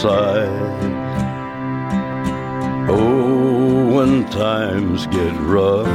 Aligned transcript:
side. 0.00 0.48
Oh, 2.88 3.92
when 3.94 4.24
times 4.30 5.06
get 5.08 5.34
rough 5.40 5.86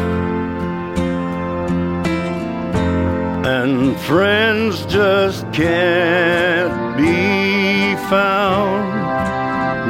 and 3.58 3.98
friends 4.02 4.86
just 4.86 5.42
can't 5.52 6.98
be 6.98 7.96
found 8.08 8.86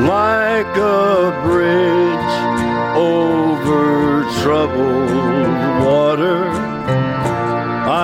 like 0.07 0.73
a 0.77 1.35
bridge 1.45 2.35
over 2.95 4.23
troubled 4.41 5.11
water. 5.85 6.41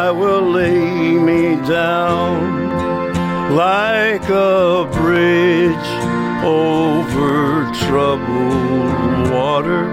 I 0.04 0.12
will 0.12 0.46
lay 0.60 1.14
me 1.30 1.56
down 1.66 2.62
like 3.56 4.30
a 4.30 4.90
bridge 4.94 5.91
over 6.44 7.72
troubled 7.74 9.32
water. 9.32 9.86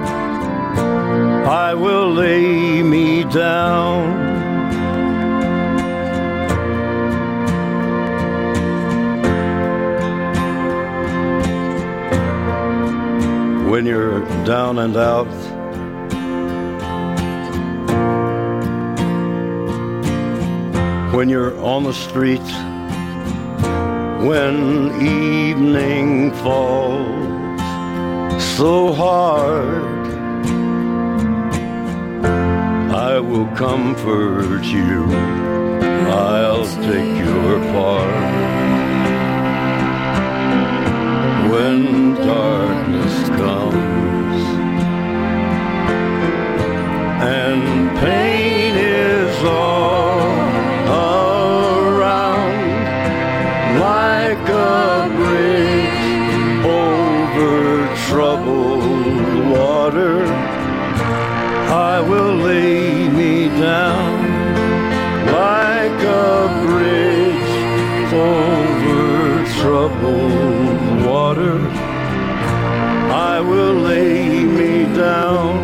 I 1.47 1.75
will 1.75 2.10
lay 2.10 2.82
me 2.82 3.25
down. 3.25 4.26
When 13.70 13.84
you're 13.84 14.20
down 14.44 14.78
and 14.78 14.96
out, 14.96 15.26
when 21.14 21.28
you're 21.28 21.58
on 21.61 21.84
the 21.84 21.93
street 21.93 22.40
when 24.26 25.00
evening 25.00 26.32
falls 26.32 27.62
so 28.56 28.93
hard. 28.93 29.85
I 32.91 33.20
will 33.20 33.47
comfort 33.56 34.65
you, 34.65 35.05
I'll 36.11 36.67
take 36.67 37.17
your 37.25 37.61
part. 37.73 38.59
When 41.53 42.14
darkness 42.14 43.29
comes 43.29 44.43
and 47.23 47.99
pain 48.00 48.75
is 48.76 49.44
all 49.44 49.88
I 61.99 62.00
will 62.00 62.37
lay 62.37 63.09
me 63.09 63.49
down 63.49 64.23
like 65.27 66.00
a 66.05 66.62
bridge 66.65 68.12
over 68.15 69.45
troubled 69.59 71.05
water. 71.05 71.59
I 73.11 73.41
will 73.41 73.75
lay 73.75 74.45
me 74.45 74.85
down. 74.95 75.59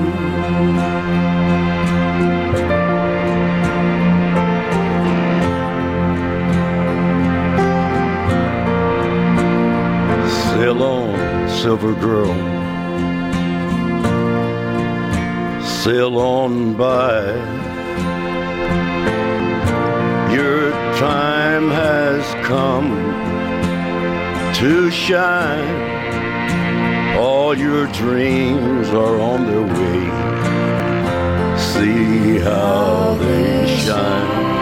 Sail 10.29 10.83
on, 10.83 11.49
silver 11.49 11.95
girl. 11.95 12.54
Sail 15.85 16.19
on 16.19 16.75
by. 16.79 17.27
Your 20.33 20.71
time 20.97 21.69
has 21.69 22.25
come 22.47 22.89
to 24.55 24.91
shine. 24.91 27.19
All 27.19 27.55
your 27.55 27.87
dreams 27.89 28.89
are 28.89 29.21
on 29.21 29.45
their 29.45 29.61
way. 29.61 30.09
See 31.59 32.39
how 32.39 33.19
they 33.21 33.77
shine. 33.77 34.54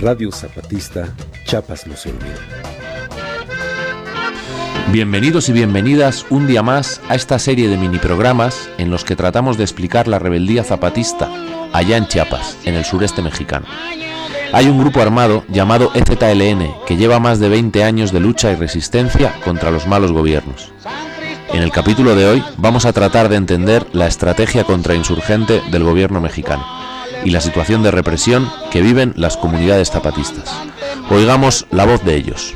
Radio 0.00 0.32
Zapatista, 0.32 1.08
Chapas 1.44 1.86
no 1.86 1.96
se 1.96 2.10
olvida. 2.10 2.38
Bienvenidos 4.90 5.48
y 5.48 5.52
bienvenidas 5.52 6.26
un 6.30 6.46
día 6.46 6.62
más 6.62 7.00
a 7.08 7.14
esta 7.14 7.38
serie 7.38 7.68
de 7.68 7.76
mini 7.76 7.98
programas 7.98 8.68
en 8.78 8.90
los 8.90 9.04
que 9.04 9.16
tratamos 9.16 9.58
de 9.58 9.64
explicar 9.64 10.08
la 10.08 10.18
rebeldía 10.18 10.64
zapatista 10.64 11.30
allá 11.72 11.96
en 11.96 12.06
Chiapas, 12.06 12.56
en 12.64 12.74
el 12.74 12.84
sureste 12.84 13.22
mexicano. 13.22 13.66
Hay 14.52 14.68
un 14.68 14.78
grupo 14.78 15.00
armado 15.00 15.44
llamado 15.48 15.92
EZLN 15.94 16.74
que 16.86 16.96
lleva 16.96 17.20
más 17.20 17.38
de 17.38 17.48
20 17.48 17.84
años 17.84 18.12
de 18.12 18.20
lucha 18.20 18.52
y 18.52 18.54
resistencia 18.54 19.34
contra 19.44 19.70
los 19.70 19.86
malos 19.86 20.12
gobiernos. 20.12 20.72
En 21.52 21.62
el 21.62 21.72
capítulo 21.72 22.14
de 22.14 22.26
hoy 22.26 22.44
vamos 22.56 22.86
a 22.86 22.92
tratar 22.92 23.28
de 23.28 23.36
entender 23.36 23.86
la 23.92 24.06
estrategia 24.06 24.64
contrainsurgente 24.64 25.62
del 25.70 25.84
gobierno 25.84 26.20
mexicano 26.20 26.81
y 27.24 27.30
la 27.30 27.40
situación 27.40 27.82
de 27.82 27.90
represión 27.90 28.48
que 28.70 28.82
viven 28.82 29.12
las 29.16 29.36
comunidades 29.36 29.90
zapatistas. 29.90 30.50
Oigamos 31.10 31.66
la 31.70 31.84
voz 31.84 32.04
de 32.04 32.16
ellos. 32.16 32.54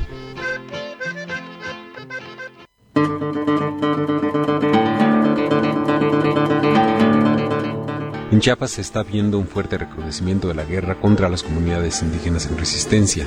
En 8.37 8.41
Chiapas 8.41 8.73
se 8.73 8.83
está 8.83 9.03
viendo 9.03 9.39
un 9.39 9.47
fuerte 9.47 9.79
recrudecimiento 9.79 10.49
de 10.49 10.55
la 10.55 10.65
guerra 10.65 10.97
contra 10.97 11.31
las 11.31 11.43
comunidades 11.43 12.03
indígenas 12.03 12.47
en 12.47 12.59
resistencia. 12.59 13.27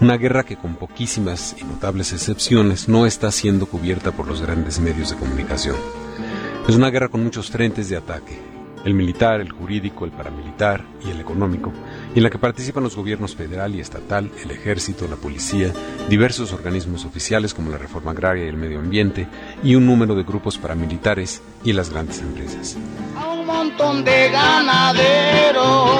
Una 0.00 0.16
guerra 0.16 0.44
que 0.44 0.56
con 0.56 0.76
poquísimas 0.76 1.54
y 1.58 1.64
notables 1.64 2.12
excepciones 2.12 2.88
no 2.88 3.04
está 3.04 3.30
siendo 3.30 3.66
cubierta 3.66 4.12
por 4.12 4.26
los 4.26 4.40
grandes 4.40 4.80
medios 4.80 5.10
de 5.10 5.16
comunicación. 5.16 5.76
Es 6.66 6.76
una 6.76 6.88
guerra 6.88 7.08
con 7.08 7.22
muchos 7.24 7.50
frentes 7.50 7.90
de 7.90 7.96
ataque, 7.96 8.40
el 8.84 8.94
militar, 8.94 9.40
el 9.40 9.52
jurídico, 9.52 10.04
el 10.04 10.10
paramilitar 10.10 10.84
y 11.06 11.10
el 11.10 11.20
económico, 11.20 11.72
y 12.14 12.18
en 12.18 12.24
la 12.24 12.30
que 12.30 12.38
participan 12.38 12.82
los 12.82 12.96
gobiernos 12.96 13.34
federal 13.34 13.74
y 13.74 13.80
estatal, 13.80 14.30
el 14.42 14.50
ejército, 14.50 15.06
la 15.08 15.16
policía, 15.16 15.72
diversos 16.08 16.52
organismos 16.52 17.04
oficiales 17.04 17.54
como 17.54 17.70
la 17.70 17.78
reforma 17.78 18.12
agraria 18.12 18.44
y 18.44 18.48
el 18.48 18.56
medio 18.56 18.78
ambiente, 18.78 19.26
y 19.62 19.74
un 19.74 19.86
número 19.86 20.14
de 20.14 20.22
grupos 20.22 20.58
paramilitares 20.58 21.42
y 21.64 21.72
las 21.72 21.90
grandes 21.90 22.20
empresas. 22.20 22.76
A 23.16 23.28
un 23.32 23.46
montón 23.46 24.04
de 24.04 24.30
ganaderos. 24.30 25.98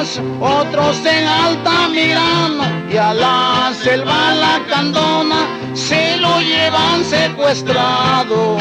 Paz, 0.00 0.20
otros 0.40 1.04
en 1.04 1.26
Altamirano 1.26 2.64
y 2.90 2.96
a 2.96 3.12
la 3.12 3.72
selva 3.74 4.34
la 4.34 4.64
candona 4.68 5.46
se 5.74 6.16
lo 6.16 6.40
llevan 6.40 7.04
secuestrado. 7.04 8.58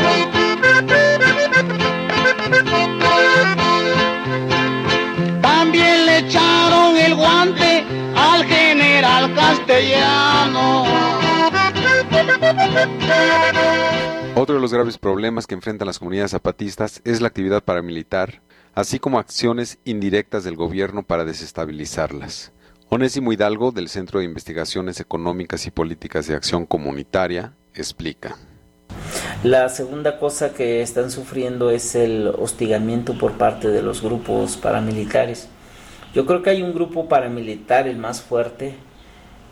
También 5.42 6.06
le 6.06 6.18
echaron 6.20 6.98
el 6.98 7.16
guante 7.16 7.86
al 8.16 8.46
general 8.46 9.34
castellano. 9.34 10.86
Otro 14.36 14.56
de 14.56 14.62
los 14.62 14.74
graves 14.74 14.98
problemas 14.98 15.48
que 15.48 15.56
enfrentan 15.56 15.86
las 15.86 16.00
comunidades 16.00 16.32
zapatistas 16.32 17.02
es 17.04 17.22
la 17.22 17.28
actividad 17.28 17.64
paramilitar, 17.64 18.42
así 18.80 18.98
como 18.98 19.20
acciones 19.20 19.78
indirectas 19.84 20.46
del 20.46 20.56
gobierno 20.56 21.04
para 21.04 21.26
desestabilizarlas. 21.26 22.54
Onésimo 22.88 23.34
Hidalgo, 23.34 23.74
del 23.74 23.90
Centro 23.90 24.20
de 24.20 24.26
Investigaciones 24.26 25.02
Económicas 25.02 25.66
y 25.68 25.72
Políticas 25.72 26.28
de 26.28 26.36
Acción 26.36 26.66
Comunitaria, 26.66 27.52
explica. 27.76 28.38
La 29.44 29.68
segunda 29.68 30.18
cosa 30.18 30.54
que 30.54 30.82
están 30.82 31.12
sufriendo 31.12 31.72
es 31.72 31.94
el 31.94 32.30
hostigamiento 32.30 33.18
por 33.18 33.34
parte 33.34 33.68
de 33.68 33.82
los 33.82 34.02
grupos 34.02 34.56
paramilitares. 34.56 35.50
Yo 36.14 36.26
creo 36.26 36.42
que 36.42 36.52
hay 36.52 36.62
un 36.62 36.74
grupo 36.74 37.10
paramilitar, 37.10 37.86
el 37.86 37.98
más 37.98 38.22
fuerte, 38.22 38.76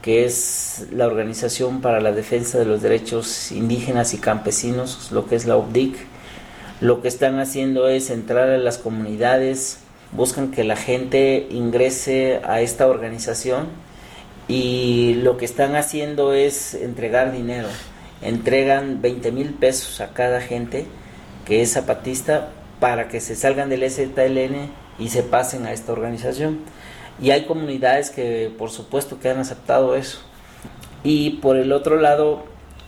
que 0.02 0.24
es 0.24 0.88
la 0.94 1.06
Organización 1.06 1.82
para 1.82 2.00
la 2.00 2.14
Defensa 2.14 2.60
de 2.60 2.66
los 2.66 2.82
Derechos 2.82 3.52
Indígenas 3.52 4.14
y 4.14 4.20
Campesinos, 4.20 5.12
lo 5.12 5.28
que 5.28 5.36
es 5.36 5.46
la 5.46 5.58
OBDIC. 5.58 6.17
Lo 6.80 7.02
que 7.02 7.08
están 7.08 7.40
haciendo 7.40 7.88
es 7.88 8.12
entrar 8.12 8.50
a 8.50 8.58
las 8.60 8.78
comunidades, 8.78 9.80
buscan 10.12 10.52
que 10.52 10.64
la 10.64 10.76
gente 10.76 11.48
ingrese 11.50 12.40
a 12.44 12.62
esta 12.62 12.86
organización 12.86 13.68
y 14.48 15.16
lo 15.16 15.38
que 15.38 15.46
están 15.46 15.76
haciendo 15.76 16.34
es 16.34 16.76
entregar 16.76 17.32
dinero. 17.32 17.68
Entregan 18.22 19.02
20 19.02 19.32
mil 19.32 19.56
pesos 19.56 20.02
a 20.02 20.10
cada 20.14 20.40
gente 20.40 20.86
que 21.46 21.64
es 21.64 21.74
zapatista 21.74 22.50
para 22.80 23.08
que 23.08 23.22
se 23.22 23.36
salgan 23.36 23.70
del 23.70 23.90
STLN 23.90 24.70
y 25.00 25.10
se 25.10 25.24
pasen 25.24 25.66
a 25.66 25.74
esta 25.74 25.94
organización. 25.94 26.60
Y 27.20 27.32
hay 27.32 27.46
comunidades 27.46 28.12
que 28.12 28.52
por 28.56 28.70
supuesto 28.70 29.20
que 29.20 29.30
han 29.30 29.40
aceptado 29.40 29.96
eso. 29.96 30.20
Y 31.04 31.32
por 31.42 31.58
el 31.58 31.72
otro 31.72 32.00
lado, 32.00 32.46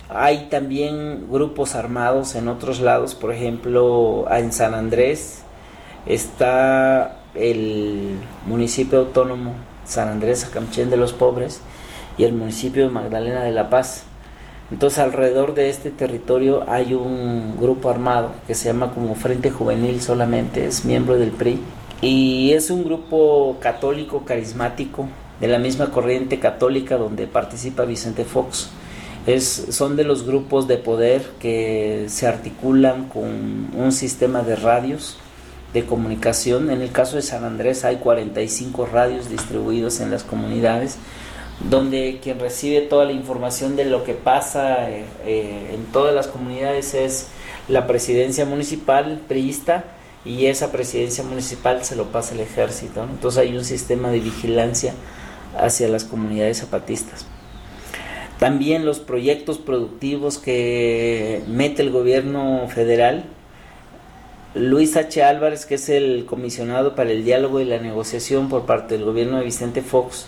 hay 0.10 0.48
también 0.50 1.28
grupos 1.30 1.76
armados 1.76 2.36
en 2.36 2.48
otros 2.48 2.80
lados, 2.82 3.14
por 3.14 3.32
ejemplo, 3.32 4.26
en 4.32 4.52
San 4.52 4.74
Andrés 4.74 5.44
está 6.06 7.20
el 7.36 8.18
municipio 8.48 9.00
autónomo 9.00 9.54
San 9.86 10.10
Andrés 10.10 10.46
Acamchén 10.46 10.90
de 10.90 10.98
los 10.98 11.14
Pobres 11.14 11.62
y 12.18 12.24
el 12.24 12.34
municipio 12.34 12.84
de 12.84 12.90
Magdalena 12.90 13.44
de 13.44 13.52
la 13.52 13.70
Paz. 13.70 14.04
Entonces 14.72 15.00
alrededor 15.00 15.54
de 15.56 15.70
este 15.70 15.90
territorio 15.90 16.64
hay 16.68 16.94
un 16.94 17.58
grupo 17.60 17.90
armado 17.90 18.32
que 18.48 18.56
se 18.56 18.66
llama 18.66 18.94
como 18.94 19.16
Frente 19.16 19.52
Juvenil 19.52 20.02
solamente, 20.02 20.66
es 20.66 20.86
miembro 20.86 21.18
del 21.18 21.32
PRI 21.32 21.60
y 22.02 22.54
es 22.54 22.70
un 22.70 22.84
grupo 22.84 23.58
católico 23.60 24.26
carismático 24.26 25.08
de 25.40 25.48
la 25.48 25.60
misma 25.60 25.92
corriente 25.92 26.40
católica 26.40 26.98
donde 26.98 27.28
participa 27.28 27.86
Vicente 27.86 28.26
Fox. 28.26 28.70
Es, 29.26 29.68
son 29.70 29.96
de 29.96 30.04
los 30.04 30.26
grupos 30.26 30.68
de 30.68 30.78
poder 30.78 31.24
que 31.40 32.06
se 32.08 32.26
articulan 32.26 33.10
con 33.10 33.70
un 33.76 33.92
sistema 33.92 34.42
de 34.42 34.56
radios 34.56 35.18
de 35.74 35.86
comunicación. 35.86 36.70
En 36.70 36.82
el 36.82 36.92
caso 36.92 37.16
de 37.16 37.22
San 37.22 37.44
Andrés 37.44 37.86
hay 37.86 37.98
45 37.98 38.88
radios 38.88 39.30
distribuidos 39.30 40.00
en 40.00 40.12
las 40.12 40.24
comunidades, 40.24 40.98
donde 41.70 42.20
quien 42.24 42.40
recibe 42.40 42.82
toda 42.82 43.06
la 43.06 43.12
información 43.12 43.76
de 43.76 43.86
lo 43.86 44.04
que 44.04 44.14
pasa 44.14 44.90
eh, 44.90 45.06
eh, 45.26 45.72
en 45.74 45.86
todas 45.92 46.16
las 46.16 46.28
comunidades 46.28 46.94
es 46.94 47.28
la 47.68 47.86
presidencia 47.86 48.46
municipal 48.46 49.22
priista 49.28 49.84
y 50.26 50.48
esa 50.48 50.72
presidencia 50.72 51.24
municipal 51.24 51.84
se 51.84 51.96
lo 51.96 52.06
pasa 52.06 52.34
el 52.34 52.42
ejército. 52.42 53.04
Entonces 53.04 53.42
hay 53.42 53.56
un 53.56 53.66
sistema 53.66 54.10
de 54.10 54.20
vigilancia 54.20 54.94
hacia 55.58 55.88
las 55.88 56.04
comunidades 56.04 56.60
zapatistas. 56.60 57.26
También 58.40 58.86
los 58.86 59.00
proyectos 59.00 59.58
productivos 59.58 60.38
que 60.38 61.42
mete 61.48 61.82
el 61.82 61.92
gobierno 61.92 62.70
federal. 62.70 63.26
Luis 64.56 64.96
H. 64.96 65.22
Álvarez, 65.22 65.66
que 65.66 65.76
es 65.76 65.90
el 65.90 66.26
comisionado 66.26 66.96
para 66.96 67.12
el 67.12 67.26
diálogo 67.26 67.60
y 67.60 67.66
la 67.66 67.80
negociación 67.80 68.48
por 68.48 68.66
parte 68.66 68.96
del 68.96 69.04
gobierno 69.04 69.38
de 69.38 69.44
Vicente 69.44 69.82
Fox, 69.82 70.26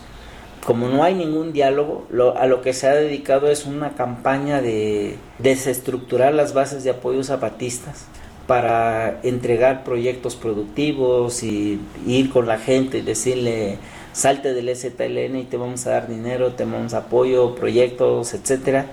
como 0.65 0.89
no 0.89 1.03
hay 1.03 1.15
ningún 1.15 1.53
diálogo, 1.53 2.05
a 2.37 2.45
lo 2.47 2.61
que 2.61 2.73
se 2.73 2.87
ha 2.87 2.93
dedicado 2.93 3.49
es 3.49 3.65
una 3.65 3.95
campaña 3.95 4.61
de 4.61 5.15
desestructurar 5.39 6.33
las 6.33 6.53
bases 6.53 6.83
de 6.83 6.91
apoyo 6.91 7.23
zapatistas 7.23 8.05
para 8.45 9.21
entregar 9.23 9.83
proyectos 9.83 10.35
productivos 10.35 11.43
y 11.43 11.79
ir 12.05 12.29
con 12.29 12.45
la 12.45 12.59
gente 12.59 12.99
y 12.99 13.01
decirle 13.01 13.77
salte 14.13 14.53
del 14.53 14.75
STLN 14.75 15.37
y 15.37 15.43
te 15.43 15.57
vamos 15.57 15.85
a 15.87 15.91
dar 15.91 16.07
dinero, 16.07 16.53
te 16.53 16.65
damos 16.65 16.93
apoyo, 16.93 17.55
proyectos, 17.55 18.33
etcétera. 18.33 18.87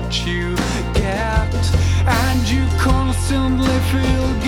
what 0.10 0.26
you 0.26 0.56
get, 0.95 1.54
and 2.08 2.50
you 2.50 2.65
constantly 2.80 3.80
feel. 3.91 4.38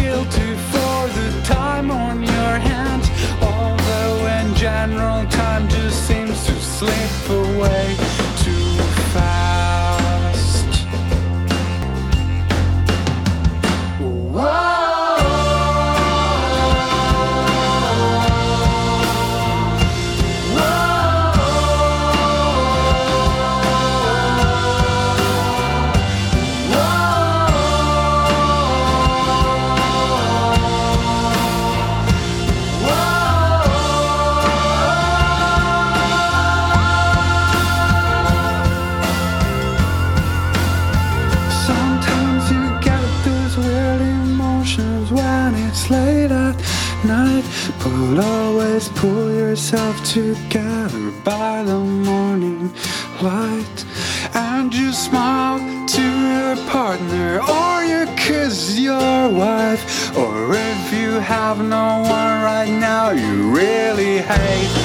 yourself 49.72 50.04
together 50.04 51.12
by 51.24 51.64
the 51.64 51.80
morning 51.80 52.74
light. 53.22 53.86
And 54.34 54.74
you 54.74 54.92
smile 54.92 55.60
to 55.88 56.02
your 56.02 56.56
partner, 56.68 57.40
or 57.40 57.84
you 57.84 58.06
kiss 58.18 58.78
your 58.78 59.30
wife, 59.30 60.18
or 60.18 60.54
if 60.54 60.94
you 60.94 61.12
have 61.20 61.60
no 61.60 62.02
one 62.02 62.44
right 62.44 62.70
now 62.70 63.12
you 63.12 63.56
really 63.56 64.18
hate. 64.18 64.81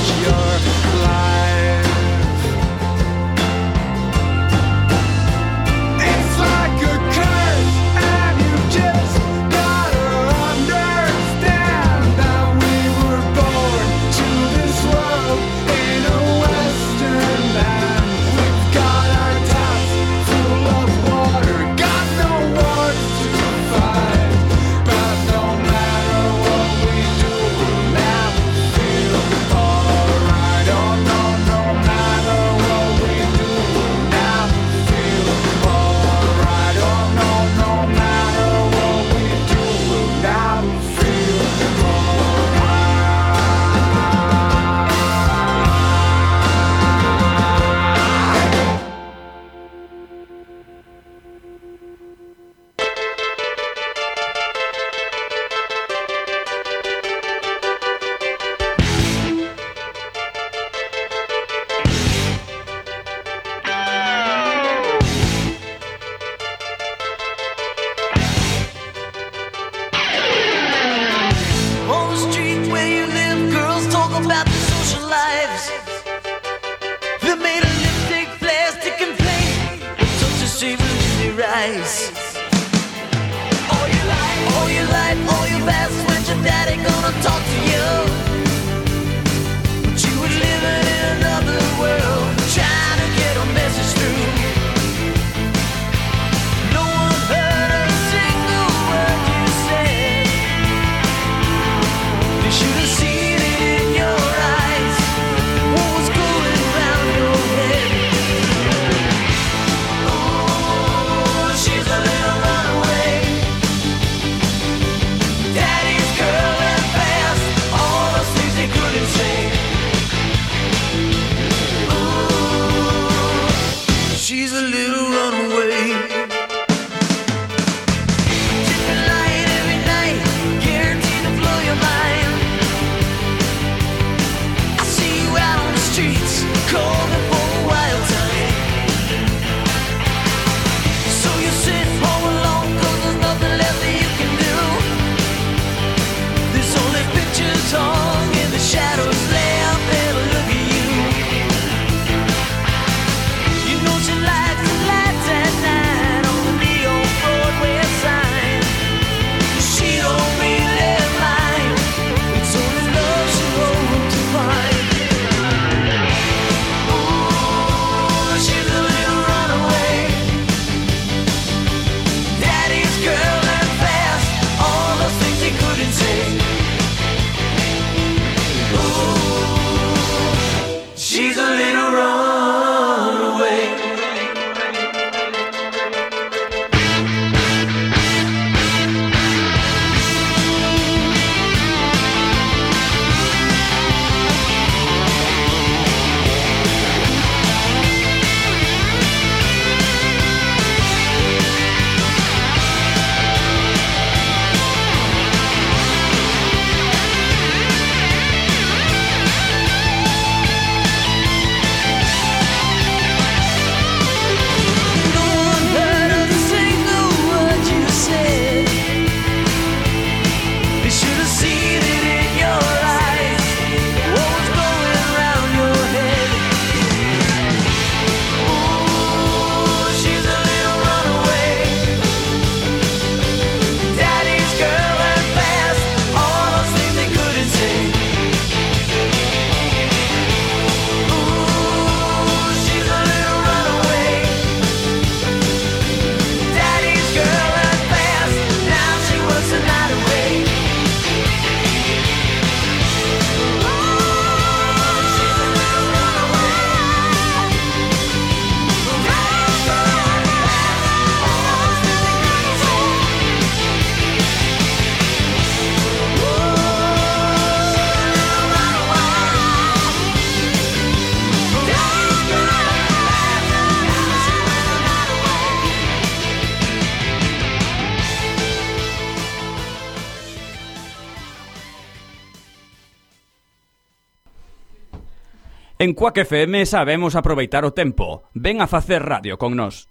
En 285.86 285.94
Cuac 285.94 286.18
FM 286.18 286.66
sabemos 286.66 287.14
aproveitar 287.14 287.64
o 287.64 287.72
tempo. 287.72 288.24
Ven 288.34 288.60
a 288.60 288.66
facer 288.66 289.04
radio 289.04 289.38
con 289.38 289.54
nós. 289.54 289.86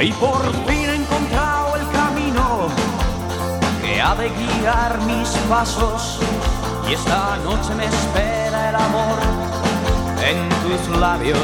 Y 0.00 0.12
por 0.12 0.46
fin 0.68 0.78
he 0.78 0.94
encontrado 0.94 1.74
el 1.74 1.86
camino 1.90 2.68
que 3.82 4.00
ha 4.00 4.14
de 4.14 4.28
guiar 4.30 5.00
mis 5.00 5.28
pasos. 5.48 6.20
Y 6.88 6.94
esta 6.94 7.36
noche 7.38 7.74
me 7.74 7.86
espera 7.86 8.68
el 8.68 8.76
amor 8.76 9.35
en 10.28 10.48
tus 10.62 10.98
labios. 10.98 11.38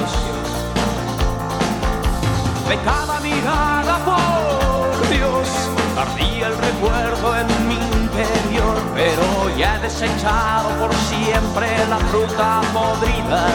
De 2.69 2.77
cada 2.85 3.21
mirada, 3.21 3.99
por 4.05 5.09
Dios, 5.09 5.49
ardía 5.97 6.49
el 6.49 6.59
recuerdo 6.59 7.37
en 7.37 7.69
mi 7.69 7.75
interior. 7.75 8.77
Pero 8.95 9.57
ya 9.57 9.77
he 9.77 9.81
desechado 9.81 10.69
por 10.81 10.93
siempre 10.95 11.69
la 11.89 11.99
fruta 11.99 12.61
podrida. 12.73 13.47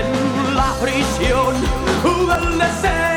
en 0.00 0.54
la 0.54 0.72
prisión 0.80 1.54
del 2.28 2.58
deseo 2.58 3.07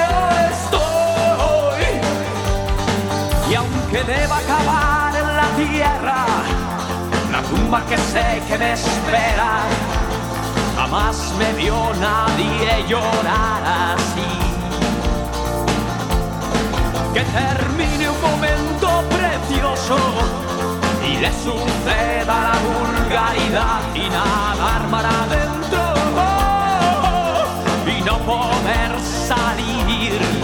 Aunque 3.93 4.09
deba 4.09 4.37
acabar 4.37 5.13
en 5.13 5.35
la 5.35 5.47
tierra, 5.57 6.25
la 7.29 7.41
tumba 7.41 7.85
que 7.87 7.97
sé 7.97 8.41
que 8.47 8.57
me 8.57 8.71
espera, 8.71 9.63
jamás 10.77 11.33
me 11.37 11.51
vio 11.61 11.75
nadie 11.99 12.87
llorar 12.87 13.63
así. 13.91 14.31
Que 17.13 17.19
termine 17.19 18.09
un 18.09 18.21
momento 18.21 19.03
precioso 19.09 19.97
y 21.05 21.17
le 21.17 21.31
suceda 21.33 22.35
la 22.47 22.59
vulgaridad 22.63 23.81
y 23.93 24.09
nadar 24.09 24.87
mar 24.87 25.05
adentro 25.05 25.81
y 27.87 28.01
no 28.03 28.17
poder 28.19 28.97
salir. 29.27 30.40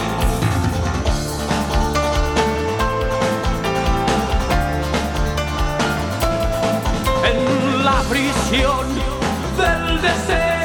Prisión 8.09 8.87
del 9.57 10.01
deseo 10.01 10.56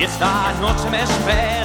Jest 0.00 0.18
ta 0.18 0.52
més 0.90 1.10
męż 1.26 1.59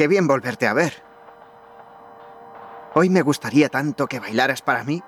Qué 0.00 0.08
bien 0.08 0.26
volverte 0.26 0.66
a 0.66 0.72
ver. 0.72 0.94
Hoy 2.94 3.10
me 3.10 3.20
gustaría 3.20 3.68
tanto 3.68 4.06
que 4.06 4.18
bailaras 4.18 4.62
para 4.62 4.82
mí. 4.82 5.02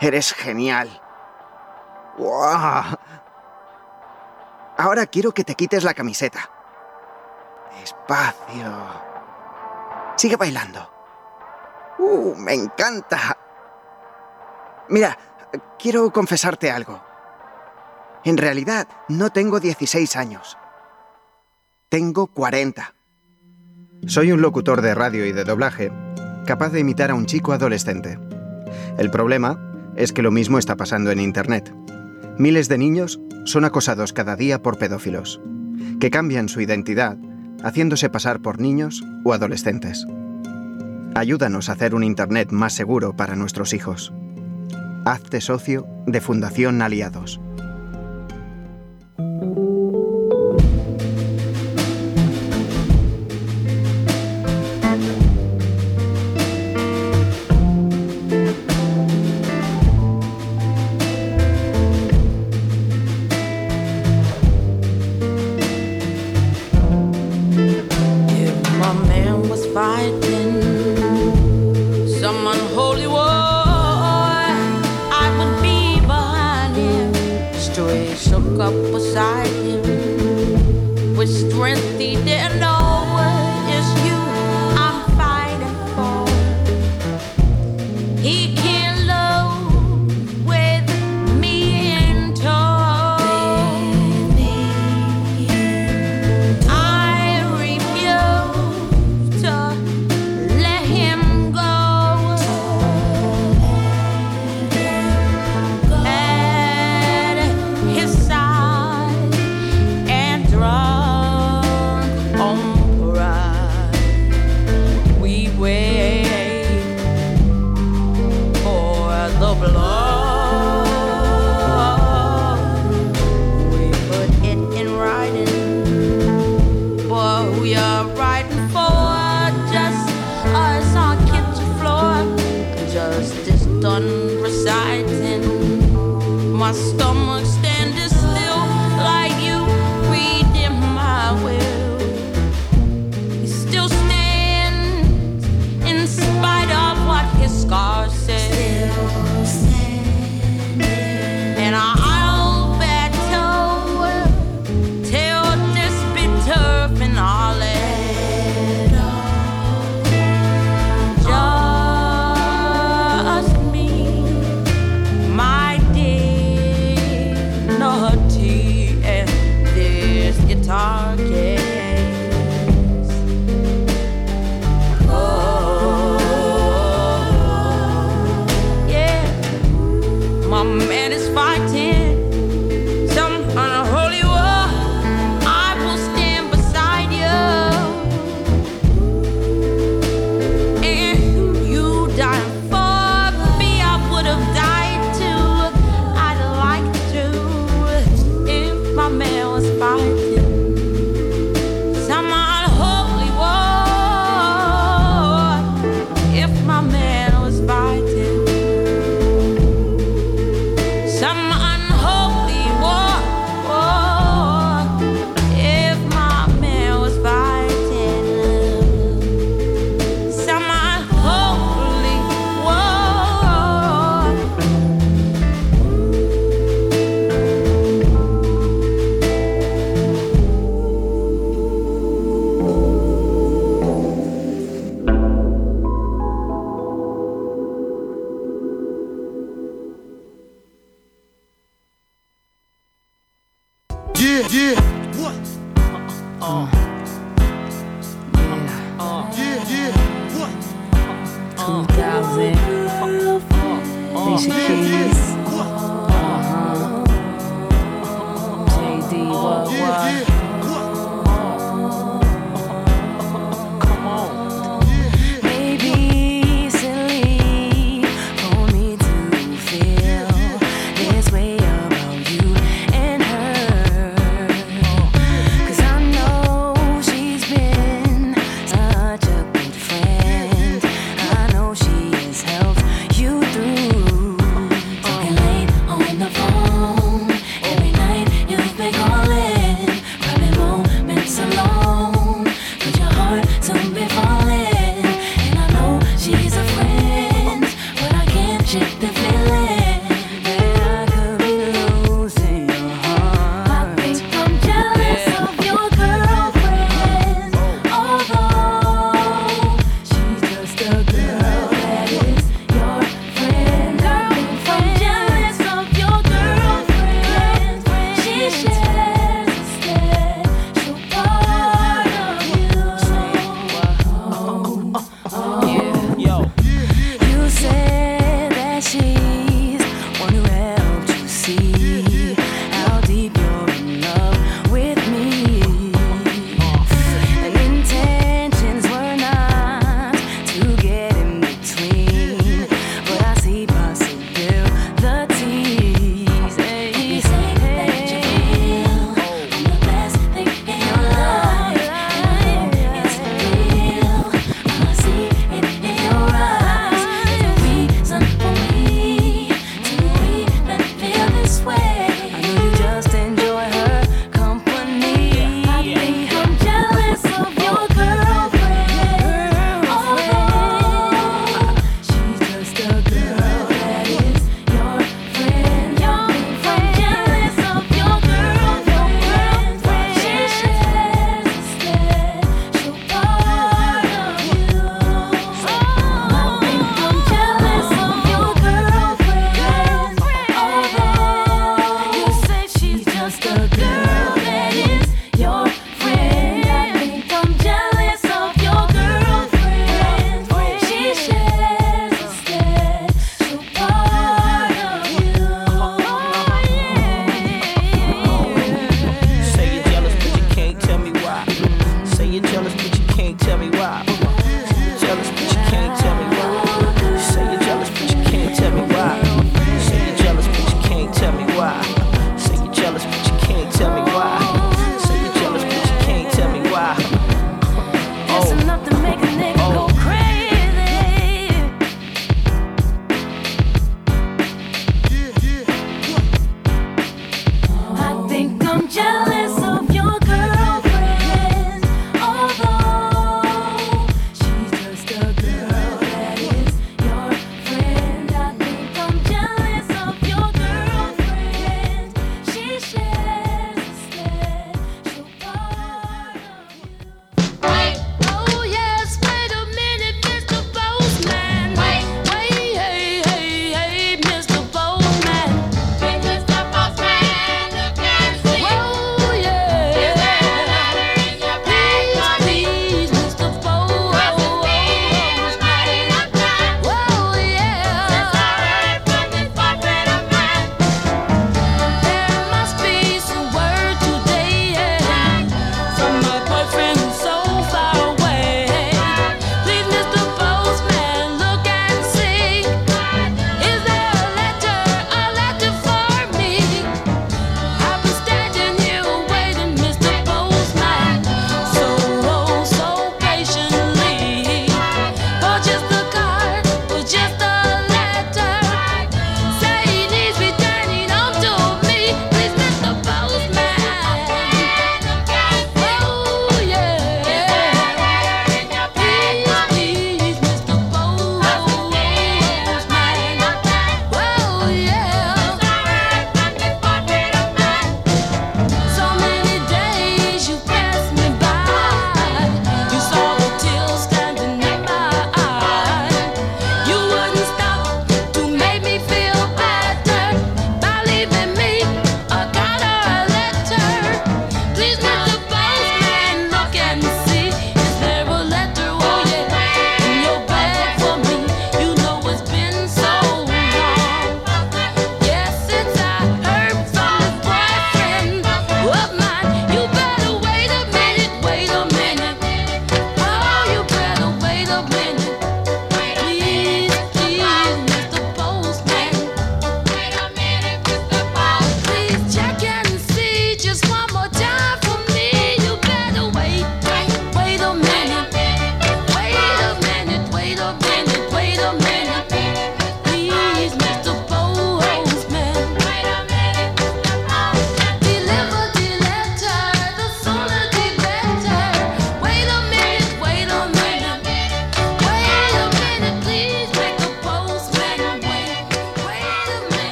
Eres 0.00 0.32
genial. 0.32 0.88
Ahora 4.78 5.04
quiero 5.08 5.32
que 5.32 5.44
te 5.44 5.56
quites 5.56 5.84
la 5.84 5.92
camiseta. 5.92 6.48
Despacio. 7.78 8.72
Sigue 10.16 10.36
bailando. 10.36 10.90
Uh, 11.98 12.34
me 12.34 12.54
encanta. 12.54 13.36
Mira, 14.88 15.18
quiero 15.78 16.10
confesarte 16.10 16.70
algo. 16.70 16.98
En 18.24 18.38
realidad, 18.38 18.88
no 19.08 19.28
tengo 19.28 19.60
16 19.60 20.16
años. 20.16 20.56
Tengo 21.90 22.26
40. 22.26 22.94
Soy 24.06 24.30
un 24.32 24.42
locutor 24.42 24.82
de 24.82 24.94
radio 24.94 25.24
y 25.24 25.32
de 25.32 25.44
doblaje 25.44 25.90
capaz 26.44 26.68
de 26.68 26.80
imitar 26.80 27.10
a 27.10 27.14
un 27.14 27.24
chico 27.24 27.54
adolescente. 27.54 28.18
El 28.98 29.10
problema 29.10 29.58
es 29.96 30.12
que 30.12 30.20
lo 30.20 30.30
mismo 30.30 30.58
está 30.58 30.76
pasando 30.76 31.10
en 31.10 31.18
Internet. 31.18 31.74
Miles 32.36 32.68
de 32.68 32.76
niños 32.76 33.20
son 33.46 33.64
acosados 33.64 34.12
cada 34.12 34.36
día 34.36 34.62
por 34.62 34.76
pedófilos, 34.76 35.40
que 35.98 36.10
cambian 36.10 36.50
su 36.50 36.60
identidad 36.60 37.16
haciéndose 37.64 38.10
pasar 38.10 38.42
por 38.42 38.60
niños 38.60 39.02
o 39.24 39.32
adolescentes. 39.32 40.06
Ayúdanos 41.14 41.70
a 41.70 41.72
hacer 41.72 41.94
un 41.94 42.04
Internet 42.04 42.52
más 42.52 42.74
seguro 42.74 43.16
para 43.16 43.34
nuestros 43.34 43.72
hijos. 43.72 44.12
Hazte 45.06 45.40
socio 45.40 45.86
de 46.06 46.20
Fundación 46.20 46.82
Aliados. 46.82 47.40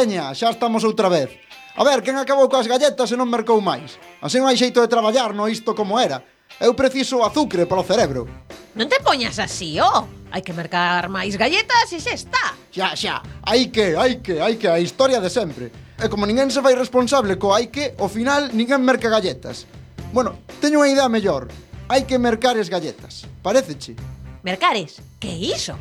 Veña, 0.00 0.32
xa 0.32 0.48
estamos 0.48 0.80
outra 0.80 1.12
vez. 1.12 1.28
A 1.76 1.84
ver, 1.84 2.00
quen 2.00 2.16
acabou 2.16 2.48
coas 2.48 2.64
galletas 2.64 3.12
e 3.12 3.20
non 3.20 3.28
mercou 3.28 3.60
máis? 3.60 4.00
Así 4.24 4.40
non 4.40 4.48
hai 4.48 4.56
xeito 4.56 4.80
de 4.80 4.88
traballar 4.88 5.36
no 5.36 5.44
isto 5.44 5.76
como 5.76 6.00
era. 6.00 6.24
Eu 6.56 6.72
preciso 6.72 7.20
azucre 7.20 7.68
para 7.68 7.84
o 7.84 7.88
cerebro. 7.90 8.24
Non 8.72 8.88
te 8.88 8.96
poñas 9.04 9.36
así, 9.36 9.76
oh. 9.76 10.08
Hai 10.32 10.40
que 10.40 10.56
mercar 10.56 11.12
máis 11.12 11.36
galletas 11.36 11.92
e 11.92 12.00
xa 12.00 12.16
está. 12.16 12.56
Xa, 12.72 12.96
xa. 12.96 13.20
Hai 13.44 13.68
que, 13.68 13.92
hai 13.92 14.24
que, 14.24 14.40
hai 14.40 14.56
que, 14.56 14.72
a 14.72 14.80
historia 14.80 15.20
de 15.20 15.28
sempre. 15.28 15.68
E 16.00 16.08
como 16.08 16.24
ninguén 16.24 16.48
se 16.48 16.64
fai 16.64 16.72
responsable 16.72 17.36
co 17.36 17.52
hai 17.52 17.68
que, 17.68 17.92
ao 18.00 18.08
final 18.08 18.56
ninguén 18.56 18.80
merca 18.80 19.12
galletas. 19.12 19.68
Bueno, 20.16 20.48
teño 20.64 20.80
unha 20.80 20.96
idea 20.96 21.12
mellor. 21.12 21.52
Hai 21.92 22.08
que 22.08 22.16
mercar 22.16 22.56
as 22.56 22.72
galletas. 22.72 23.28
Pareceche? 23.44 24.00
Mercares? 24.40 25.04
Que 25.20 25.28
iso? 25.28 25.76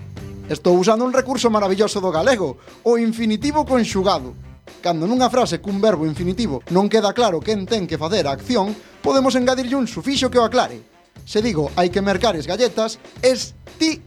Estou 0.49 0.81
usando 0.81 1.05
un 1.05 1.13
recurso 1.13 1.53
maravilloso 1.53 2.01
do 2.01 2.09
galego, 2.09 2.57
o 2.81 2.97
infinitivo 2.97 3.69
conxugado. 3.69 4.33
Cando 4.81 5.05
nunha 5.05 5.29
frase 5.29 5.61
cun 5.61 5.77
verbo 5.77 6.09
infinitivo 6.09 6.65
non 6.73 6.89
queda 6.89 7.13
claro 7.13 7.37
quen 7.37 7.69
ten 7.69 7.85
que 7.85 8.01
facer 8.01 8.25
a 8.25 8.33
acción, 8.33 8.73
podemos 9.05 9.37
engadirlle 9.37 9.77
un 9.77 9.85
sufixo 9.85 10.33
que 10.33 10.41
o 10.41 10.45
aclare. 10.49 10.81
Se 11.21 11.45
digo 11.45 11.69
hai 11.77 11.93
que 11.93 12.01
mercar 12.01 12.33
as 12.33 12.49
galletas, 12.49 12.97
es 13.21 13.53
ti 13.77 14.01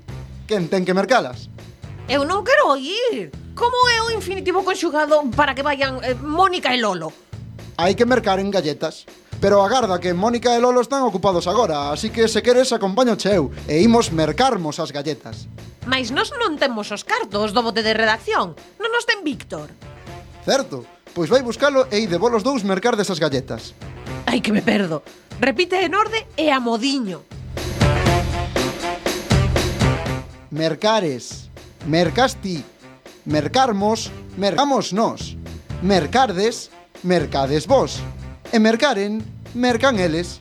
quen 0.51 0.67
ten 0.67 0.83
que 0.83 0.99
mercalas. 0.99 1.47
Eu 2.11 2.27
non 2.27 2.43
quero 2.43 2.75
oír. 2.75 3.31
Como 3.55 3.79
é 3.95 4.03
o 4.03 4.11
infinitivo 4.11 4.67
conxugado 4.67 5.23
para 5.39 5.55
que 5.55 5.63
vayan 5.63 6.03
eh, 6.03 6.19
Mónica 6.19 6.75
e 6.75 6.83
Lolo? 6.83 7.22
hai 7.83 7.99
que 7.99 8.07
mercar 8.07 8.39
en 8.39 8.55
galletas. 8.55 9.05
Pero 9.43 9.67
agarda 9.67 9.99
que 9.99 10.15
Mónica 10.15 10.55
e 10.55 10.63
Lolo 10.63 10.79
están 10.79 11.03
ocupados 11.03 11.51
agora, 11.51 11.91
así 11.91 12.15
que 12.15 12.31
se 12.31 12.47
queres 12.47 12.71
acompaño 12.71 13.19
cheu 13.19 13.51
e 13.67 13.83
imos 13.83 14.15
mercarmos 14.15 14.79
as 14.79 14.95
galletas. 14.95 15.51
Mais 15.83 16.15
nós 16.15 16.31
non 16.31 16.55
temos 16.63 16.95
os 16.95 17.03
cartos 17.03 17.51
do 17.51 17.59
bote 17.67 17.83
de 17.83 17.91
redacción, 17.91 18.55
non 18.79 18.91
nos 18.95 19.03
ten 19.03 19.27
Víctor. 19.27 19.75
Certo, 20.47 20.87
pois 21.11 21.27
vai 21.27 21.43
buscalo 21.43 21.91
e 21.91 22.07
ide 22.07 22.23
vos 22.23 22.47
dous 22.47 22.63
mercar 22.63 22.95
desas 22.95 23.19
galletas. 23.19 23.75
Ai 24.31 24.39
que 24.39 24.55
me 24.55 24.63
perdo. 24.63 25.03
Repite 25.43 25.83
en 25.83 25.99
orde 25.99 26.23
e 26.39 26.55
a 26.55 26.63
modiño. 26.63 27.27
Mercares, 30.55 31.51
mercas 31.91 32.39
ti, 32.39 32.63
mercarmos, 33.27 34.15
mercamos 34.39 34.95
nós, 34.95 35.35
mercardes, 35.83 36.71
mercades 37.03 37.67
vos. 37.67 38.01
E 38.53 38.59
mercaren, 38.59 39.23
mercan 39.55 39.99
eles. 39.99 40.41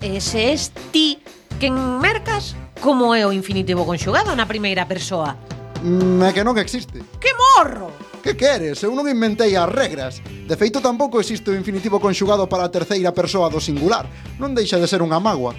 Ese 0.00 0.52
es 0.52 0.70
ti 0.92 1.18
quen 1.58 1.98
mercas 1.98 2.54
como 2.80 3.14
é 3.14 3.24
o 3.24 3.32
infinitivo 3.32 3.88
conxugado 3.88 4.36
na 4.36 4.44
primeira 4.44 4.84
persoa. 4.84 5.40
Mm, 5.80 6.20
é 6.22 6.30
que 6.32 6.44
non 6.44 6.56
existe. 6.60 7.00
Que 7.20 7.32
morro! 7.32 7.92
Que 8.24 8.36
queres? 8.36 8.80
Eu 8.84 8.92
non 8.96 9.08
inventei 9.08 9.52
as 9.56 9.68
regras. 9.68 10.20
De 10.24 10.56
feito, 10.56 10.80
tampouco 10.80 11.20
existe 11.20 11.48
o 11.52 11.56
infinitivo 11.56 12.00
conxugado 12.00 12.48
para 12.48 12.68
a 12.68 12.72
terceira 12.72 13.12
persoa 13.12 13.52
do 13.52 13.60
singular. 13.60 14.08
Non 14.40 14.52
deixa 14.52 14.80
de 14.80 14.88
ser 14.88 15.00
unha 15.00 15.20
mágoa. 15.20 15.56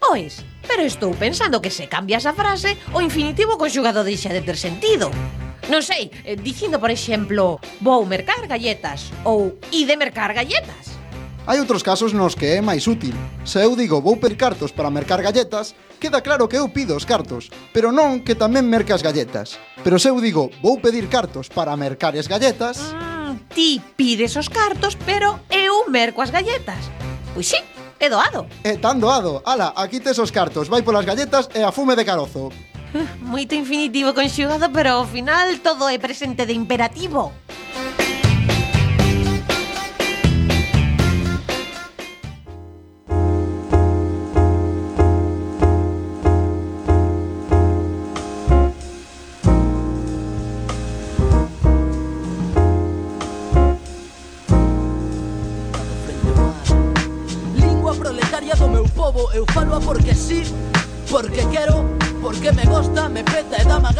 Pois, 0.00 0.44
pero 0.72 0.88
estou 0.88 1.12
pensando 1.12 1.60
que 1.60 1.68
se 1.68 1.84
cambias 1.84 2.24
a 2.24 2.32
frase, 2.32 2.80
o 2.96 3.04
infinitivo 3.04 3.60
conxugado 3.60 4.00
deixa 4.00 4.32
de 4.32 4.40
ter 4.40 4.56
sentido. 4.56 5.12
Non 5.68 5.84
sei, 5.84 6.08
eh, 6.24 6.32
dicindo, 6.32 6.80
por 6.80 6.88
exemplo, 6.88 7.60
vou 7.84 8.08
mercar 8.08 8.48
galletas 8.48 9.12
ou 9.28 9.60
ide 9.68 10.00
mercar 10.00 10.32
galletas. 10.32 10.96
Hai 11.44 11.60
outros 11.60 11.84
casos 11.84 12.16
nos 12.16 12.32
que 12.32 12.56
é 12.56 12.64
máis 12.64 12.88
útil. 12.88 13.12
Se 13.44 13.60
eu 13.60 13.76
digo 13.76 14.00
vou 14.00 14.16
per 14.16 14.32
cartos 14.40 14.72
para 14.72 14.88
mercar 14.88 15.20
galletas, 15.20 15.76
queda 16.00 16.24
claro 16.24 16.48
que 16.48 16.56
eu 16.56 16.72
pido 16.72 16.96
os 16.96 17.04
cartos, 17.04 17.52
pero 17.76 17.92
non 17.92 18.24
que 18.24 18.32
tamén 18.32 18.64
mercas 18.64 19.04
galletas. 19.04 19.60
Pero 19.84 20.00
se 20.00 20.08
eu 20.08 20.16
digo 20.24 20.48
vou 20.64 20.80
pedir 20.80 21.12
cartos 21.12 21.52
para 21.52 21.76
mercar 21.76 22.16
as 22.16 22.32
galletas... 22.32 22.96
Mm, 22.96 23.52
ti 23.52 23.76
pides 23.92 24.40
os 24.40 24.48
cartos, 24.48 24.96
pero 25.04 25.36
eu 25.52 25.84
merco 25.92 26.24
as 26.24 26.32
galletas. 26.32 26.80
Pois 27.36 27.44
sí, 27.44 27.60
É 28.02 28.10
doado. 28.10 28.48
É 28.64 28.74
tan 28.76 28.98
doado. 28.98 29.40
Ala, 29.46 29.72
aquí 29.76 30.00
tes 30.00 30.18
os 30.18 30.32
cartos, 30.32 30.66
vai 30.66 30.82
polas 30.82 31.06
galletas 31.06 31.48
e 31.54 31.62
a 31.62 31.70
fume 31.70 31.94
de 31.94 32.04
carozo. 32.04 32.50
Moito 33.22 33.54
infinitivo 33.54 34.12
conxugado, 34.12 34.68
pero 34.74 34.90
ao 34.90 35.06
final 35.06 35.46
todo 35.62 35.88
é 35.88 35.98
presente 35.98 36.44
de 36.44 36.52
imperativo. 36.52 37.30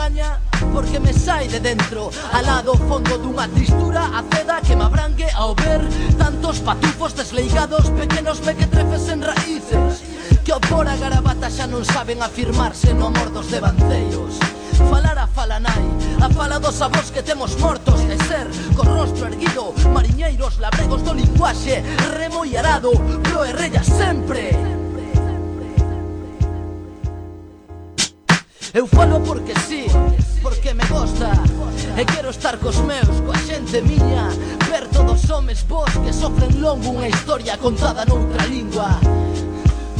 montaña 0.02 0.38
porque 0.72 0.98
me 0.98 1.12
sai 1.12 1.48
de 1.48 1.60
dentro. 1.60 2.10
Alado 2.32 2.74
fondo 2.88 3.18
dunha 3.18 3.46
tristura 3.48 4.10
aceda 4.18 4.60
que 4.60 4.74
me 4.74 4.84
abrangue 4.84 5.28
ao 5.34 5.54
ver 5.54 5.80
Tantos 6.18 6.58
patufos 6.60 7.14
desleigados, 7.14 7.90
pequenos 7.90 8.42
mequetrefes 8.42 9.08
en 9.08 9.22
raíces 9.22 10.02
Que 10.44 10.52
opora 10.52 10.96
garabata 10.96 11.50
xa 11.50 11.66
non 11.70 11.84
saben 11.86 12.18
afirmarse 12.22 12.94
no 12.94 13.14
amor 13.14 13.30
dos 13.30 13.46
devanceios 13.50 14.42
Falar 14.90 15.18
a 15.18 15.26
fala 15.30 15.62
nai, 15.62 15.86
a 16.18 16.28
fala 16.30 16.58
dos 16.58 16.82
avós 16.82 17.14
que 17.14 17.22
temos 17.22 17.54
mortos 17.62 18.02
de 18.02 18.18
ser, 18.26 18.50
con 18.74 18.90
rostro 18.90 19.30
erguido, 19.30 19.70
mariñeiros, 19.94 20.58
labregos 20.58 21.06
do 21.06 21.14
linguaxe 21.14 21.78
Remo 22.18 22.42
e 22.42 22.58
arado, 22.58 22.90
pro 23.22 23.46
e 23.46 23.52
rella 23.54 23.84
sempre. 23.84 24.81
Eu 28.74 28.86
falo 28.86 29.20
porque 29.20 29.52
sí, 29.68 29.84
porque 30.40 30.72
me 30.72 30.84
gosta. 30.86 31.30
E 31.94 32.06
quero 32.06 32.30
estar 32.30 32.56
cos 32.56 32.80
meus, 32.80 33.20
coa 33.20 33.36
xente 33.36 33.82
miña. 33.82 34.32
Ver 34.70 34.88
todos 34.88 35.28
homes 35.28 35.60
vos 35.68 35.92
que 36.00 36.10
sofren 36.10 36.56
longo 36.56 36.88
Unha 36.96 37.12
historia 37.12 37.60
contada 37.60 38.08
noutra 38.08 38.48
lingua. 38.48 38.96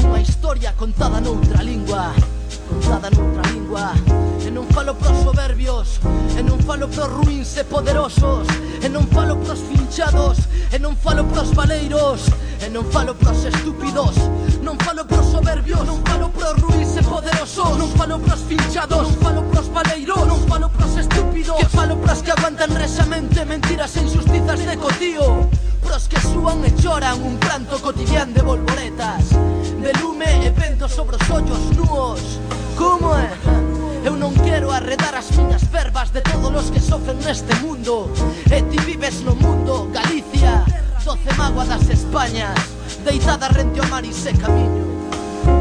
Unha 0.01 0.25
historia 0.25 0.73
contada 0.73 1.21
noutra 1.21 1.61
lingua 1.61 2.17
Contada 2.65 3.13
noutra 3.13 3.45
lingua 3.53 3.93
non 4.53 4.67
falo 4.69 4.95
pros 4.95 5.17
soberbios 5.23 5.99
E 6.37 6.43
non 6.43 6.59
falo 6.61 6.87
pros 6.89 7.09
ruins 7.09 7.57
e 7.57 7.65
poderosos 7.65 8.47
E 8.83 8.89
non 8.89 9.07
falo 9.09 9.37
pros 9.37 9.61
finchados 9.61 10.39
E 10.71 10.79
non 10.79 10.95
falo 10.97 11.25
pros 11.25 11.53
valeiros 11.55 12.29
E 12.61 12.69
non 12.69 12.85
falo 12.93 13.15
pros 13.15 13.45
estúpidos 13.45 14.15
Non 14.61 14.77
falo 14.79 15.05
pros 15.07 15.27
soberbios 15.33 15.85
Non 15.87 16.05
falo 16.05 16.29
pros 16.29 16.55
ruins 16.61 16.97
e 16.97 17.03
poderosos 17.03 17.77
Non 17.79 17.89
falo 17.97 18.19
pros 18.21 18.41
finchados 18.45 19.09
Non 19.09 19.17
falo 19.25 19.43
pros 19.49 19.69
valeiros 19.73 20.27
Non 20.29 20.41
falo 20.47 20.69
pros 20.69 20.97
estúpidos 20.97 21.57
Que 21.57 21.69
falo 21.73 21.97
pros 21.97 22.21
que 22.23 22.33
aguantan 22.33 22.77
resamente 22.77 23.45
Mentiras 23.45 23.97
e 23.97 24.01
injustizas 24.05 24.61
de 24.61 24.77
cotío 24.77 25.49
Pros 25.81 26.09
que 26.09 26.21
súan 26.21 26.61
e 26.65 26.71
choran 26.77 27.25
un 27.25 27.41
pranto 27.41 27.81
cotidián 27.81 28.37
de 28.37 28.43
volvoretas 28.45 29.33
De 29.81 29.93
lume 29.97 30.45
e 30.45 30.51
vento 30.53 30.89
sobre 30.89 31.17
os 31.17 31.31
ollos 31.31 31.73
nuos 31.73 32.21
Como 32.77 33.17
é? 33.17 33.72
Eu 34.05 34.19
non 34.19 34.35
quero 34.43 34.71
arredar 34.75 35.15
as 35.15 35.31
miñas 35.39 35.63
verbas 35.71 36.11
de 36.11 36.21
todos 36.27 36.51
os 36.51 36.69
que 36.71 36.83
sofren 36.83 37.19
neste 37.23 37.55
mundo. 37.63 38.11
E 38.51 38.59
ti 38.67 38.79
vives 38.83 39.23
no 39.23 39.35
mundo, 39.39 39.87
Galicia, 39.95 40.67
doce 41.05 41.31
mágoa 41.39 41.65
das 41.65 41.87
Españas 41.89 42.59
Deitada 43.05 43.49
rente 43.49 43.81
ao 43.81 43.87
mar 43.89 44.05
e 44.05 44.13
se 44.13 44.33
camiño. 44.35 44.87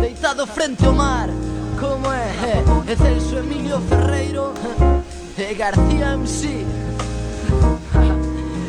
Deitado 0.02 0.46
frente 0.46 0.86
ao 0.86 0.94
mar, 0.94 1.30
como 1.80 2.12
é? 2.14 2.30
E 2.88 2.96
Celso 2.96 3.38
Emilio 3.38 3.82
Ferreiro 3.90 4.54
e 5.38 5.54
García 5.56 6.14
MC 6.14 6.66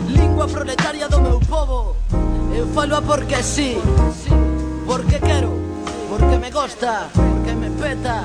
Lingua 0.09 0.49
proletaria 0.49 1.09
do 1.09 1.21
meu 1.21 1.41
povo 1.41 1.97
Eu 2.55 2.67
falo 2.69 2.97
a 2.97 3.03
porque 3.03 3.43
sí, 3.43 3.77
porque 4.87 5.19
quero, 5.19 5.53
porque 6.09 6.39
me 6.39 6.51
gosta, 6.51 7.09
porque 7.15 7.53
me 7.55 7.71
peta, 7.71 8.25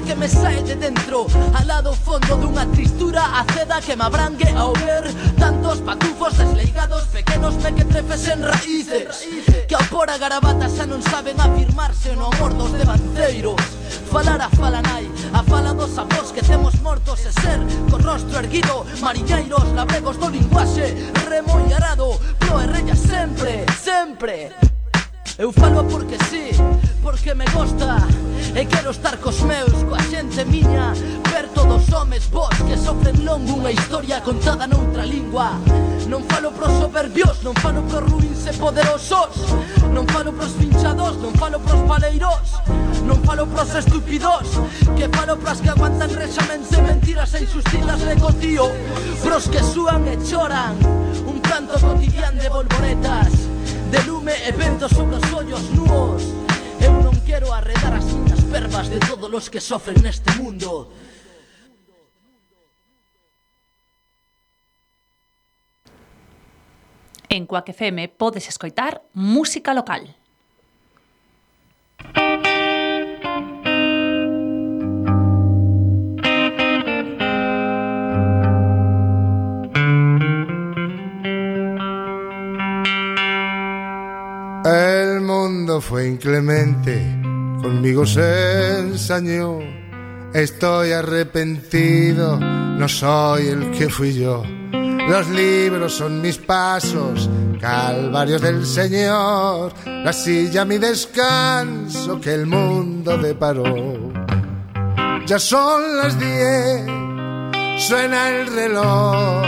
porque 0.00 0.16
me 0.16 0.28
sae 0.28 0.62
de 0.62 0.76
dentro. 0.76 1.26
Al 1.54 1.66
lado 1.66 1.92
fondo 1.92 2.36
dunha 2.36 2.64
tristura 2.72 3.40
aceda 3.40 3.80
que 3.80 3.96
me 3.96 4.04
abrangue 4.04 4.48
ao 4.56 4.72
ver 4.72 5.04
Tantos 5.38 5.80
patufos 5.80 6.38
desleigados, 6.38 7.04
pequenos 7.12 7.54
mequetrefes 7.56 8.28
en 8.28 8.42
raíces 8.42 9.28
Que 9.68 9.74
ao 9.74 9.84
por 9.92 10.08
a 10.08 10.16
garabata 10.16 10.68
xa 10.68 10.86
non 10.88 11.04
saben 11.04 11.36
afirmarse 11.36 12.16
no 12.16 12.32
amor 12.32 12.56
dos 12.56 12.72
devanceiros 12.72 13.60
Falar 14.08 14.40
a 14.40 14.48
fala 14.48 14.80
nai, 14.80 15.04
a 15.36 15.42
fala 15.44 15.76
dos 15.76 15.92
avós 15.98 16.32
que 16.32 16.40
temos 16.42 16.80
mortos 16.80 17.20
e 17.28 17.32
ser 17.36 17.60
Con 17.92 18.00
rostro 18.00 18.40
erguido, 18.40 18.86
mariñeiros, 19.04 19.68
labregos 19.76 20.16
do 20.16 20.32
linguaxe 20.32 20.96
Remoiarado, 21.28 22.16
pro 22.40 22.56
e 22.56 22.66
rella 22.72 22.96
sempre, 22.96 23.68
sempre 23.76 24.70
Eu 25.40 25.50
falo 25.52 25.82
porque 25.84 26.18
sí, 26.28 26.50
porque 27.02 27.34
me 27.34 27.46
gusta 27.46 27.96
eh, 28.54 28.60
E 28.60 28.66
quero 28.66 28.90
estar 28.90 29.16
cos 29.16 29.40
meus, 29.40 29.72
coa 29.88 29.96
xente 30.02 30.44
miña 30.44 30.92
Ver 31.32 31.48
todos 31.54 31.88
homes 31.96 32.28
vos 32.28 32.52
que 32.68 32.76
sofren 32.76 33.24
non 33.24 33.48
unha 33.48 33.72
historia 33.72 34.20
contada 34.20 34.68
noutra 34.68 35.00
lingua. 35.08 35.56
Non 36.12 36.28
falo 36.28 36.52
pros 36.52 36.76
soberbios, 36.76 37.40
non 37.40 37.56
falo 37.56 37.80
pros 37.88 38.04
ruins 38.04 38.44
e 38.44 38.52
poderosos 38.52 39.32
Non 39.88 40.04
falo 40.12 40.28
pros 40.36 40.52
pinchados, 40.60 41.16
non 41.24 41.32
falo 41.40 41.56
pros 41.56 41.88
paleiros 41.88 42.60
Non 43.08 43.16
falo 43.24 43.48
pros 43.48 43.72
estúpidos 43.72 44.44
Que 44.92 45.08
falo 45.08 45.40
pras 45.40 45.64
que 45.64 45.72
aguantan 45.72 46.12
rexamente 46.12 46.76
mentiras 46.84 47.32
e 47.32 47.48
insustilas 47.48 48.04
de 48.04 48.12
cotío 48.20 48.68
Pros 49.24 49.48
que 49.48 49.64
súan 49.64 50.04
e 50.04 50.20
choran 50.20 50.76
Un 51.24 51.40
canto 51.40 51.80
cotidian 51.80 52.36
de 52.36 52.52
bolboretas 52.52 53.49
de 53.90 54.02
lume 54.06 54.32
e 54.32 54.52
vento 54.52 54.88
sobre 54.88 55.16
os 55.16 55.32
ollos 55.34 55.62
nuos 55.74 56.22
Eu 56.80 56.94
non 57.02 57.14
quero 57.26 57.50
arredar 57.50 57.98
as 57.98 58.06
miñas 58.06 58.40
pervas 58.46 58.86
de 58.86 59.02
todos 59.02 59.26
os 59.26 59.50
que 59.50 59.58
sofren 59.58 59.98
neste 59.98 60.30
mundo 60.38 60.94
En 67.30 67.46
Cuac 67.46 67.70
FM 67.70 68.10
podes 68.18 68.50
escoitar 68.50 69.02
música 69.14 69.70
local. 69.70 70.02
Música 70.02 70.18
local. 72.42 72.49
Fue 85.80 86.08
inclemente, 86.08 87.00
conmigo 87.62 88.06
se 88.06 88.78
ensañó. 88.78 89.58
Estoy 90.32 90.92
arrepentido, 90.92 92.38
no 92.38 92.88
soy 92.88 93.48
el 93.48 93.70
que 93.72 93.88
fui 93.88 94.14
yo. 94.14 94.42
Los 95.08 95.28
libros 95.28 95.94
son 95.94 96.22
mis 96.22 96.38
pasos, 96.38 97.28
calvarios 97.60 98.40
del 98.40 98.64
Señor. 98.64 99.72
La 99.84 100.12
silla 100.12 100.64
mi 100.64 100.78
descanso 100.78 102.20
que 102.20 102.34
el 102.34 102.46
mundo 102.46 103.18
deparó. 103.18 104.12
Ya 105.26 105.38
son 105.38 105.96
las 105.96 106.18
diez, 106.18 106.84
suena 107.76 108.30
el 108.30 108.46
reloj. 108.54 109.42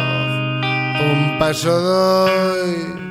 Un 1.01 1.39
paso 1.39 1.81
doy, 1.81 3.02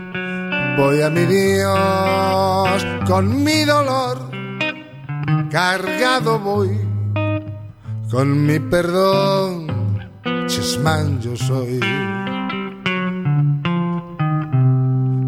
voy 0.77 1.01
a 1.01 1.09
mi 1.09 1.25
Dios 1.25 2.85
con 3.07 3.43
mi 3.43 3.63
dolor. 3.63 4.17
Cargado 5.49 6.39
voy 6.39 6.69
con 8.09 8.45
mi 8.45 8.59
perdón. 8.59 9.67
Chesman 10.47 11.21
yo 11.21 11.35
soy. 11.35 11.79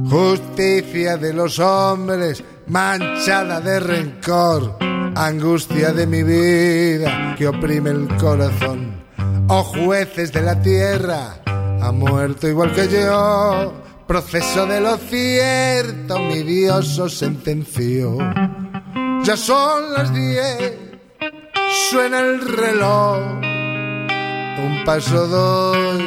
Justicia 0.09 1.17
de 1.17 1.33
los 1.33 1.59
hombres, 1.59 2.43
manchada 2.67 3.61
de 3.61 3.79
rencor, 3.79 4.77
angustia 5.15 5.91
de 5.91 6.05
mi 6.05 6.23
vida 6.23 7.35
que 7.37 7.47
oprime 7.47 7.89
el 7.89 8.07
corazón. 8.17 9.01
Oh 9.47 9.63
jueces 9.63 10.31
de 10.31 10.41
la 10.41 10.61
tierra, 10.61 11.37
ha 11.45 11.91
muerto 11.91 12.47
igual 12.47 12.73
que 12.73 12.87
yo. 12.87 13.82
Proceso 14.08 14.66
de 14.66 14.82
lo 14.82 14.97
cierto, 14.97 16.20
mi 16.20 16.43
Dios 16.43 16.99
os 16.99 17.18
sentenció. 17.18 18.18
Ya 19.24 19.38
son 19.38 19.93
las 19.93 20.14
diez, 20.14 20.74
suena 21.89 22.20
el 22.20 22.41
reloj. 22.41 23.18
Un 24.66 24.84
paso 24.86 25.28
doy, 25.28 26.04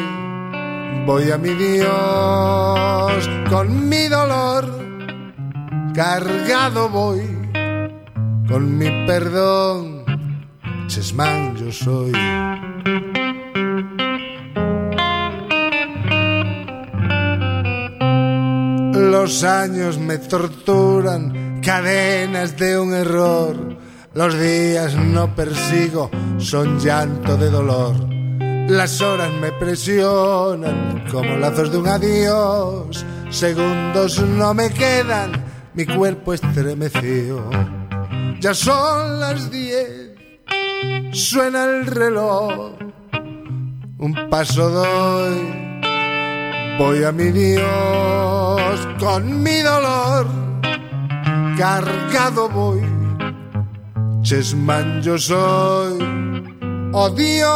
voy 1.07 1.31
a 1.31 1.39
mi 1.39 1.55
Dios 1.55 3.31
con 3.49 3.89
mi 3.89 4.09
dolor. 4.09 4.65
Cargado 5.95 6.91
voy 6.91 7.23
con 8.47 8.77
mi 8.77 9.07
perdón. 9.07 10.05
Chesman 10.87 11.57
yo 11.57 11.73
soy. 11.73 12.13
Los 19.27 19.43
años 19.43 19.99
me 19.99 20.19
torturan, 20.19 21.61
cadenas 21.61 22.57
de 22.57 22.79
un 22.79 22.95
error. 22.95 23.77
Los 24.15 24.39
días 24.39 24.95
no 24.95 25.35
persigo, 25.35 26.09
son 26.39 26.79
llanto 26.79 27.37
de 27.37 27.51
dolor. 27.51 27.97
Las 28.69 29.01
horas 29.01 29.33
me 29.41 29.51
presionan 29.51 31.05
como 31.11 31.39
lazos 31.39 31.73
de 31.73 31.77
un 31.77 31.89
adiós. 31.89 33.05
Segundos 33.29 34.21
no 34.21 34.55
me 34.55 34.71
quedan, 34.71 35.33
mi 35.75 35.85
cuerpo 35.87 36.33
estremeció. 36.33 37.51
Ya 38.39 38.55
son 38.55 39.19
las 39.19 39.51
diez, 39.51 40.13
suena 41.11 41.65
el 41.65 41.87
reloj. 41.87 42.77
Un 43.99 44.29
paso 44.31 44.71
doy, 44.71 45.66
voy 46.79 47.05
a 47.05 47.13
mi 47.13 47.31
Dios 47.31 48.89
con 48.99 49.43
mi 49.43 49.61
dolor. 49.61 50.27
Cargado 51.57 52.49
voy, 52.49 52.83
Chesman 54.23 55.03
yo 55.03 55.19
soy. 55.19 55.99
Oh 56.93 57.11
Dios. 57.11 57.47